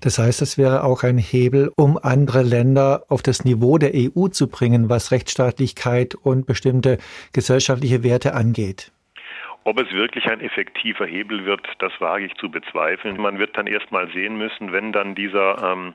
Das 0.00 0.18
heißt, 0.18 0.42
es 0.42 0.56
wäre 0.56 0.84
auch 0.84 1.02
ein 1.02 1.18
Hebel, 1.18 1.72
um 1.76 1.98
andere 2.00 2.42
Länder 2.42 3.02
auf 3.08 3.22
das 3.22 3.44
Niveau 3.44 3.78
der 3.78 3.90
EU 3.94 4.28
zu 4.28 4.46
bringen, 4.48 4.88
was 4.88 5.10
Rechtsstaatlichkeit 5.10 6.14
und 6.14 6.46
bestimmte 6.46 6.98
gesellschaftliche 7.32 8.04
Werte 8.04 8.34
angeht. 8.34 8.92
Ob 9.64 9.78
es 9.78 9.92
wirklich 9.92 10.24
ein 10.30 10.40
effektiver 10.40 11.04
Hebel 11.04 11.44
wird, 11.44 11.66
das 11.78 11.92
wage 12.00 12.24
ich 12.24 12.34
zu 12.36 12.50
bezweifeln. 12.50 13.20
Man 13.20 13.38
wird 13.38 13.56
dann 13.56 13.66
erst 13.66 13.92
mal 13.92 14.08
sehen 14.12 14.38
müssen, 14.38 14.72
wenn 14.72 14.92
dann 14.92 15.14
dieser 15.14 15.72
ähm, 15.72 15.94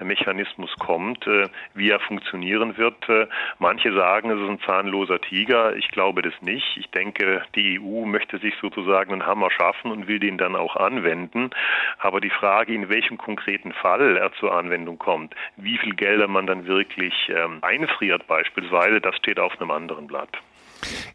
Mechanismus 0.00 0.74
kommt, 0.78 1.26
äh, 1.26 1.48
wie 1.74 1.90
er 1.90 2.00
funktionieren 2.00 2.76
wird. 2.76 3.08
Äh, 3.08 3.28
manche 3.58 3.92
sagen, 3.92 4.30
es 4.30 4.40
ist 4.40 4.48
ein 4.48 4.60
zahnloser 4.60 5.20
Tiger. 5.20 5.76
Ich 5.76 5.88
glaube 5.90 6.22
das 6.22 6.34
nicht. 6.40 6.76
Ich 6.76 6.90
denke, 6.90 7.42
die 7.54 7.78
EU 7.78 8.06
möchte 8.06 8.38
sich 8.38 8.54
sozusagen 8.60 9.12
einen 9.12 9.26
Hammer 9.26 9.50
schaffen 9.50 9.92
und 9.92 10.08
will 10.08 10.18
den 10.18 10.38
dann 10.38 10.56
auch 10.56 10.74
anwenden. 10.76 11.50
Aber 11.98 12.20
die 12.20 12.30
Frage, 12.30 12.74
in 12.74 12.88
welchem 12.88 13.18
konkreten 13.18 13.72
Fall 13.72 14.16
er 14.16 14.32
zur 14.34 14.56
Anwendung 14.56 14.98
kommt, 14.98 15.34
wie 15.56 15.78
viel 15.78 15.94
Gelder 15.94 16.26
man 16.28 16.46
dann 16.46 16.66
wirklich 16.66 17.14
ähm, 17.28 17.58
einfriert 17.62 18.26
beispielsweise, 18.26 19.00
das 19.00 19.16
steht 19.16 19.38
auf 19.38 19.60
einem 19.60 19.70
anderen 19.70 20.06
Blatt. 20.06 20.30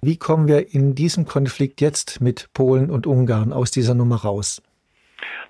Wie 0.02 0.18
kommen 0.18 0.48
wir 0.48 0.74
in 0.74 0.96
diesem 0.96 1.26
Konflikt 1.26 1.82
jetzt 1.82 2.22
mit 2.22 2.50
Polen 2.54 2.90
und 2.90 3.08
Ungarn 3.08 3.54
aus 3.54 3.72
dieser 3.72 3.94
Nummer 3.94 4.18
raus? 4.18 4.62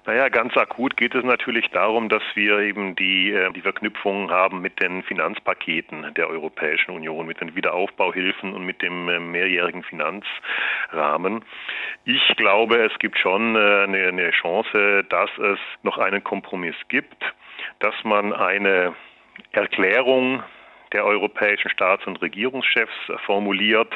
Naja, 0.07 0.29
ganz 0.29 0.55
akut 0.55 0.95
geht 0.95 1.13
es 1.15 1.25
natürlich 1.25 1.67
darum, 1.71 2.07
dass 2.07 2.23
wir 2.33 2.59
eben 2.59 2.95
die, 2.95 3.31
äh, 3.31 3.51
die 3.51 3.61
Verknüpfung 3.61 4.31
haben 4.31 4.61
mit 4.61 4.81
den 4.81 5.03
Finanzpaketen 5.03 6.13
der 6.15 6.29
Europäischen 6.29 6.91
Union, 6.91 7.27
mit 7.27 7.41
den 7.41 7.55
Wiederaufbauhilfen 7.55 8.53
und 8.53 8.65
mit 8.65 8.81
dem 8.81 9.09
äh, 9.09 9.19
mehrjährigen 9.19 9.83
Finanzrahmen. 9.83 11.43
Ich 12.05 12.35
glaube, 12.37 12.85
es 12.85 12.97
gibt 12.99 13.19
schon 13.19 13.57
äh, 13.57 13.83
eine, 13.83 14.07
eine 14.07 14.31
Chance, 14.31 15.03
dass 15.09 15.29
es 15.39 15.59
noch 15.83 15.97
einen 15.97 16.23
Kompromiss 16.23 16.75
gibt, 16.87 17.21
dass 17.79 17.95
man 18.05 18.31
eine 18.31 18.95
Erklärung 19.51 20.41
der 20.93 21.05
europäischen 21.05 21.69
Staats- 21.69 22.05
und 22.07 22.21
Regierungschefs 22.21 22.93
formuliert, 23.25 23.93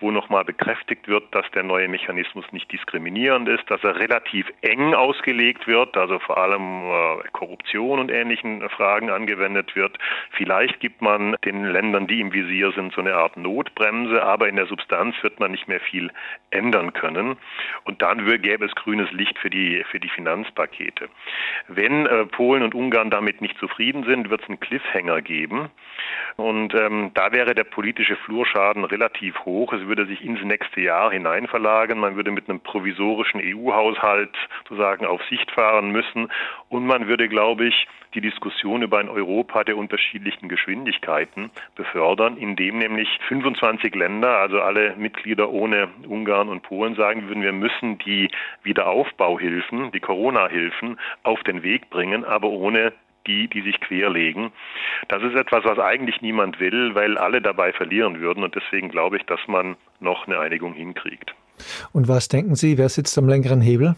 wo 0.00 0.10
nochmal 0.10 0.44
bekräftigt 0.44 1.08
wird, 1.08 1.24
dass 1.34 1.50
der 1.52 1.62
neue 1.62 1.88
Mechanismus 1.88 2.44
nicht 2.52 2.70
diskriminierend 2.72 3.48
ist, 3.48 3.68
dass 3.70 3.82
er 3.84 3.96
relativ 3.96 4.46
eng 4.62 4.94
ausgelegt 4.94 5.66
wird, 5.66 5.96
also 5.96 6.18
vor 6.18 6.38
allem 6.38 6.84
äh, 6.84 7.28
Korruption 7.32 7.98
und 7.98 8.10
ähnlichen 8.10 8.68
Fragen 8.70 9.10
angewendet 9.10 9.74
wird. 9.74 9.98
Vielleicht 10.30 10.80
gibt 10.80 11.02
man 11.02 11.36
den 11.44 11.64
Ländern, 11.64 12.06
die 12.06 12.20
im 12.20 12.32
Visier 12.32 12.72
sind, 12.72 12.92
so 12.92 13.00
eine 13.00 13.14
Art 13.14 13.36
Notbremse, 13.36 14.22
aber 14.22 14.48
in 14.48 14.56
der 14.56 14.66
Substanz 14.66 15.16
wird 15.22 15.40
man 15.40 15.50
nicht 15.50 15.68
mehr 15.68 15.80
viel 15.80 16.10
ändern 16.50 16.92
können. 16.92 17.36
Und 17.84 18.02
dann 18.02 18.24
gäbe 18.42 18.64
es 18.64 18.74
grünes 18.74 19.10
Licht 19.12 19.38
für 19.38 19.50
die, 19.50 19.84
für 19.90 20.00
die 20.00 20.08
Finanzpakete. 20.08 21.08
Wenn 21.68 22.06
äh, 22.06 22.26
Polen 22.26 22.62
und 22.62 22.74
Ungarn 22.74 23.10
damit 23.10 23.40
nicht 23.40 23.58
zufrieden 23.58 24.04
sind, 24.04 24.30
wird 24.30 24.42
es 24.42 24.48
einen 24.48 24.60
Cliffhanger 24.60 25.22
geben. 25.22 25.70
Und 26.36 26.74
ähm, 26.74 27.10
da 27.14 27.32
wäre 27.32 27.54
der 27.54 27.64
politische 27.64 28.16
Flurschaden 28.16 28.84
relativ 28.84 29.38
hoch. 29.44 29.72
Es 29.72 29.86
würde 29.86 30.06
sich 30.06 30.24
ins 30.24 30.42
nächste 30.42 30.80
Jahr 30.80 31.10
hinein 31.10 31.46
verlagern. 31.46 31.98
Man 31.98 32.16
würde 32.16 32.30
mit 32.30 32.48
einem 32.48 32.60
provisorischen 32.60 33.40
EU-Haushalt 33.42 34.34
sozusagen 34.64 35.06
auf 35.06 35.22
Sicht 35.28 35.50
fahren 35.50 35.90
müssen. 35.90 36.28
Und 36.68 36.86
man 36.86 37.08
würde, 37.08 37.28
glaube 37.28 37.66
ich, 37.66 37.86
die 38.14 38.20
Diskussion 38.20 38.82
über 38.82 38.98
ein 38.98 39.08
Europa 39.08 39.64
der 39.64 39.76
unterschiedlichen 39.76 40.48
Geschwindigkeiten 40.48 41.50
befördern, 41.74 42.36
indem 42.36 42.78
nämlich 42.78 43.08
25 43.28 43.94
Länder, 43.94 44.38
also 44.38 44.60
alle 44.60 44.96
Mitglieder 44.96 45.50
ohne 45.50 45.88
Ungarn 46.06 46.48
und 46.48 46.62
Polen, 46.62 46.94
sagen 46.94 47.28
würden, 47.28 47.42
wir 47.42 47.52
müssen 47.52 47.98
die 47.98 48.30
Wiederaufbauhilfen, 48.62 49.92
die 49.92 50.00
Corona-Hilfen 50.00 50.98
auf 51.22 51.42
den 51.42 51.62
Weg 51.62 51.90
bringen, 51.90 52.24
aber 52.24 52.48
ohne 52.48 52.92
die, 53.28 53.48
die 53.48 53.62
sich 53.62 53.78
querlegen. 53.80 54.50
Das 55.08 55.22
ist 55.22 55.34
etwas, 55.36 55.64
was 55.64 55.78
eigentlich 55.78 56.20
niemand 56.20 56.58
will, 56.58 56.94
weil 56.94 57.16
alle 57.16 57.40
dabei 57.40 57.72
verlieren 57.72 58.20
würden. 58.20 58.42
Und 58.42 58.54
deswegen 58.54 58.88
glaube 58.88 59.18
ich, 59.18 59.22
dass 59.24 59.40
man 59.46 59.76
noch 60.00 60.26
eine 60.26 60.40
Einigung 60.40 60.74
hinkriegt. 60.74 61.34
Und 61.92 62.08
was 62.08 62.28
denken 62.28 62.54
Sie, 62.54 62.78
wer 62.78 62.88
sitzt 62.88 63.18
am 63.18 63.28
längeren 63.28 63.60
Hebel? 63.60 63.96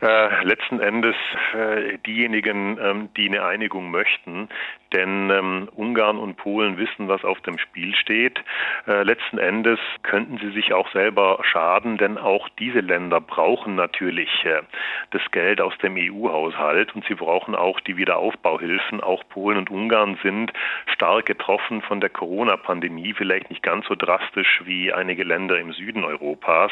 Äh, 0.00 0.44
letzten 0.44 0.78
Endes 0.78 1.16
äh, 1.54 1.98
diejenigen, 2.06 2.78
ähm, 2.80 3.08
die 3.16 3.28
eine 3.28 3.44
Einigung 3.44 3.90
möchten, 3.90 4.48
denn 4.92 5.30
ähm, 5.30 5.68
Ungarn 5.74 6.18
und 6.18 6.36
Polen 6.36 6.78
wissen, 6.78 7.08
was 7.08 7.24
auf 7.24 7.40
dem 7.40 7.58
Spiel 7.58 7.94
steht. 7.96 8.38
Äh, 8.86 9.02
letzten 9.02 9.38
Endes 9.38 9.80
könnten 10.02 10.38
sie 10.38 10.50
sich 10.50 10.72
auch 10.72 10.90
selber 10.92 11.40
schaden, 11.42 11.98
denn 11.98 12.16
auch 12.16 12.48
diese 12.60 12.80
Länder 12.80 13.20
brauchen 13.20 13.74
natürlich 13.74 14.30
äh, 14.44 14.62
das 15.10 15.22
Geld 15.32 15.60
aus 15.60 15.76
dem 15.78 15.96
EU-Haushalt 15.96 16.94
und 16.94 17.04
sie 17.06 17.14
brauchen 17.14 17.54
auch 17.54 17.80
die 17.80 17.96
Wiederaufbauhilfen. 17.96 19.00
Auch 19.00 19.24
Polen 19.28 19.58
und 19.58 19.70
Ungarn 19.70 20.18
sind 20.22 20.52
stark 20.94 21.26
getroffen 21.26 21.82
von 21.82 22.00
der 22.00 22.10
Corona-Pandemie, 22.10 23.14
vielleicht 23.14 23.50
nicht 23.50 23.62
ganz 23.62 23.86
so 23.86 23.94
drastisch 23.94 24.62
wie 24.64 24.92
einige 24.92 25.24
Länder 25.24 25.58
im 25.58 25.72
Süden 25.72 26.04
Europas. 26.04 26.70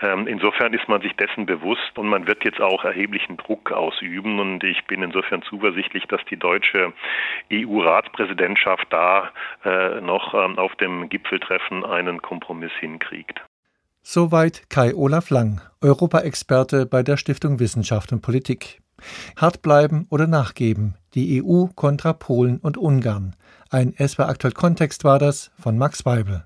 Ähm, 0.00 0.26
insofern 0.26 0.72
ist 0.72 0.88
man 0.88 1.02
sich 1.02 1.14
dessen 1.14 1.46
bewusst 1.46 1.98
und 1.98 2.08
man 2.08 2.26
wird 2.38 2.44
jetzt 2.44 2.60
auch 2.60 2.84
erheblichen 2.84 3.36
Druck 3.36 3.72
ausüben 3.72 4.38
und 4.38 4.62
ich 4.62 4.84
bin 4.86 5.02
insofern 5.02 5.42
zuversichtlich, 5.42 6.04
dass 6.08 6.20
die 6.30 6.36
deutsche 6.36 6.92
EU-Ratspräsidentschaft 7.52 8.86
da 8.90 9.30
äh, 9.64 10.00
noch 10.00 10.34
ähm, 10.34 10.58
auf 10.58 10.74
dem 10.76 11.08
Gipfeltreffen 11.08 11.84
einen 11.84 12.22
Kompromiss 12.22 12.72
hinkriegt. 12.78 13.40
Soweit 14.02 14.70
Kai 14.70 14.94
Olaf 14.94 15.30
Lang, 15.30 15.60
Europaexperte 15.82 16.86
bei 16.86 17.02
der 17.02 17.16
Stiftung 17.16 17.58
Wissenschaft 17.58 18.12
und 18.12 18.22
Politik. 18.22 18.78
Hart 19.36 19.62
bleiben 19.62 20.06
oder 20.10 20.26
nachgeben. 20.26 20.94
Die 21.14 21.42
EU 21.42 21.66
kontra 21.74 22.12
Polen 22.12 22.58
und 22.58 22.76
Ungarn. 22.76 23.34
Ein 23.70 23.94
SW 23.98 24.22
aktuell 24.22 24.54
Kontext 24.54 25.04
war 25.04 25.18
das 25.18 25.50
von 25.60 25.76
Max 25.76 26.06
Weibel. 26.06 26.44